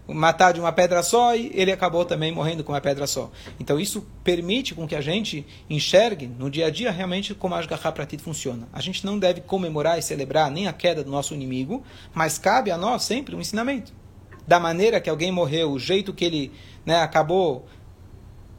matar 0.09 0.53
de 0.53 0.61
uma 0.61 0.73
pedra 0.73 1.03
só 1.03 1.37
e 1.37 1.51
ele 1.55 1.71
acabou 1.71 2.05
também 2.05 2.33
morrendo 2.33 2.65
com 2.65 2.73
uma 2.73 2.81
pedra 2.81 3.07
só. 3.07 3.31
Então 3.61 3.79
isso 3.79 4.07
permite 4.25 4.75
com 4.75 4.87
que 4.87 4.97
a 4.97 5.01
gente 5.01 5.47
enxergue 5.69 6.27
no 6.27 6.51
dia 6.51 6.67
a 6.67 6.71
dia 6.71 6.91
realmente 6.91 7.35
como 7.35 7.55
a 7.55 7.59
Ashgaha 7.59 7.93
Pratit 7.93 8.23
funciona. 8.23 8.69
A 8.73 8.81
gente 8.81 9.05
não 9.05 9.19
deve 9.19 9.41
comemorar 9.43 9.99
e 9.99 10.03
celebrar 10.03 10.51
nem 10.51 10.67
a 10.67 10.73
queda 10.73 11.05
do 11.05 11.11
nosso 11.11 11.35
inimigo, 11.35 11.83
mas 12.15 12.39
cabe 12.39 12.71
a 12.71 12.77
nós 12.77 13.03
sempre 13.03 13.35
um 13.35 13.41
ensinamento. 13.41 13.93
Da 14.47 14.59
maneira 14.59 15.01
que 15.01 15.11
alguém 15.11 15.31
morreu, 15.31 15.73
o 15.73 15.79
jeito 15.79 16.15
que 16.15 16.25
ele 16.25 16.53
né, 16.87 17.03
acabou 17.03 17.67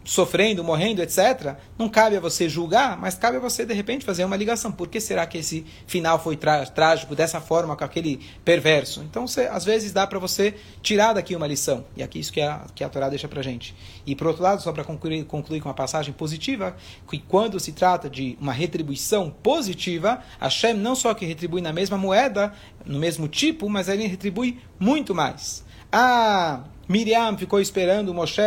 sofrendo, 0.10 0.64
morrendo, 0.64 1.04
etc., 1.04 1.56
não 1.78 1.88
cabe 1.88 2.18
a 2.18 2.20
você 2.20 2.50
julgar, 2.50 2.98
mas 2.98 3.14
cabe 3.14 3.38
a 3.38 3.40
você, 3.40 3.64
de 3.64 3.76
repente, 3.76 4.04
fazer 4.04 4.26
uma 4.26 4.36
ligação. 4.36 4.72
Por 4.72 4.88
que 4.88 5.00
será 5.00 5.28
que 5.28 5.38
esse 5.38 5.64
final 5.86 6.18
foi 6.18 6.36
trágico 6.36 7.16
dessa 7.16 7.40
forma, 7.40 7.76
com 7.76 7.84
aquele 7.84 8.20
perverso? 8.44 9.04
Então, 9.04 9.28
você, 9.28 9.42
às 9.42 9.64
vezes, 9.64 9.92
dá 9.92 10.08
para 10.08 10.18
você 10.18 10.56
tirar 10.82 11.14
daqui 11.14 11.36
uma 11.36 11.46
lição. 11.46 11.86
E 11.96 12.02
aqui 12.02 12.18
isso 12.18 12.34
que 12.34 12.42
a, 12.42 12.66
que 12.74 12.84
a 12.84 12.90
Torá 12.90 13.08
deixa 13.08 13.28
para 13.28 13.44
gente. 13.44 13.76
E, 14.04 14.16
por 14.16 14.26
outro 14.26 14.42
lado, 14.42 14.64
só 14.64 14.74
para 14.74 14.84
concluir, 14.84 15.24
concluir 15.26 15.62
com 15.62 15.70
uma 15.70 15.76
passagem 15.76 16.12
positiva, 16.12 16.76
que 17.08 17.20
quando 17.20 17.60
se 17.60 17.72
trata 17.72 18.10
de 18.10 18.36
uma 18.42 18.52
retribuição 18.52 19.30
positiva, 19.30 20.24
Hashem 20.40 20.74
não 20.74 20.96
só 20.96 21.14
que 21.14 21.24
retribui 21.24 21.62
na 21.62 21.72
mesma 21.72 22.00
moeda, 22.00 22.52
no 22.84 22.98
mesmo 22.98 23.28
tipo, 23.28 23.70
mas 23.70 23.88
ele 23.88 24.08
retribui 24.08 24.60
muito 24.80 25.14
mais. 25.14 25.64
A 25.92 26.64
Miriam 26.90 27.38
ficou 27.38 27.62
esperando 27.62 28.12
Moshe 28.16 28.42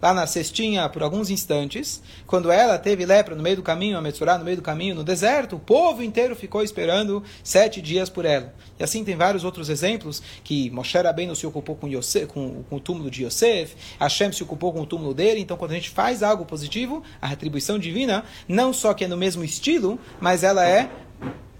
lá 0.00 0.14
na 0.14 0.24
cestinha 0.24 0.88
por 0.88 1.02
alguns 1.02 1.28
instantes. 1.28 2.00
Quando 2.24 2.52
ela 2.52 2.78
teve 2.78 3.04
lepra 3.04 3.34
no 3.34 3.42
meio 3.42 3.56
do 3.56 3.64
caminho, 3.64 3.98
a 3.98 4.00
Metzorá 4.00 4.38
no 4.38 4.44
meio 4.44 4.58
do 4.58 4.62
caminho, 4.62 4.94
no 4.94 5.02
deserto, 5.02 5.56
o 5.56 5.58
povo 5.58 6.00
inteiro 6.00 6.36
ficou 6.36 6.62
esperando 6.62 7.20
sete 7.42 7.82
dias 7.82 8.08
por 8.08 8.24
ela. 8.24 8.54
E 8.78 8.84
assim 8.84 9.02
tem 9.02 9.16
vários 9.16 9.42
outros 9.42 9.68
exemplos 9.68 10.22
que 10.44 10.70
Moshe 10.70 10.96
Rabbeinu 10.96 11.34
se 11.34 11.44
ocupou 11.48 11.74
com, 11.74 11.88
Yosef, 11.88 12.26
com, 12.26 12.62
com 12.62 12.76
o 12.76 12.80
túmulo 12.80 13.10
de 13.10 13.24
Yosef, 13.24 13.74
Hashem 13.98 14.30
se 14.30 14.44
ocupou 14.44 14.72
com 14.72 14.82
o 14.82 14.86
túmulo 14.86 15.12
dele. 15.12 15.40
Então, 15.40 15.56
quando 15.56 15.72
a 15.72 15.74
gente 15.74 15.90
faz 15.90 16.22
algo 16.22 16.44
positivo, 16.44 17.02
a 17.20 17.26
retribuição 17.26 17.76
divina, 17.76 18.24
não 18.46 18.72
só 18.72 18.94
que 18.94 19.04
é 19.04 19.08
no 19.08 19.16
mesmo 19.16 19.42
estilo, 19.42 19.98
mas 20.20 20.44
ela 20.44 20.64
é 20.64 20.88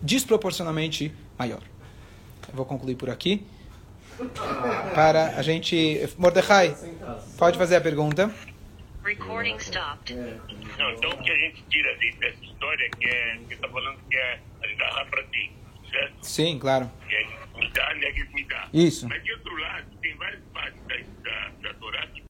desproporcionalmente 0.01 1.13
maior. 1.37 1.63
Eu 2.49 2.55
vou 2.55 2.65
concluir 2.65 2.95
por 2.95 3.11
aqui 3.11 3.45
para 4.95 5.37
a 5.37 5.43
gente. 5.43 6.09
Mordecai, 6.19 6.77
pode 7.39 7.59
fazer 7.59 7.77
a 7.77 7.81
pergunta. 7.81 8.31
Recording 9.05 9.57
stopped. 9.57 10.15
Não, 10.15 10.91
então 10.93 11.11
o 11.11 11.23
que 11.23 11.31
a 11.31 11.37
gente 11.37 11.63
tira 11.69 11.97
dessa 11.97 12.45
história 12.45 12.85
é 12.85 12.91
que 12.91 13.07
é 13.07 13.39
que 13.49 13.55
está 13.55 13.69
falando 13.69 13.99
que 14.09 14.17
é 14.17 14.39
agarrar 14.63 15.05
tá 15.05 15.11
para 15.11 15.23
ti, 15.25 15.53
certo? 15.91 16.15
Sim, 16.23 16.59
claro. 16.59 16.91
Que 17.09 17.15
é 17.17 17.27
me 17.59 17.71
dá, 17.73 17.95
né, 17.95 18.13
que 18.13 18.35
me 18.35 18.45
dá. 18.45 18.69
Isso. 18.73 19.09
Mas 19.09 19.23
de 19.23 19.33
outro 19.33 19.57
lado, 19.57 19.87
tem 20.01 20.15
várias 20.17 20.43
partes 20.53 20.81
da 20.87 20.97
história 20.97 21.10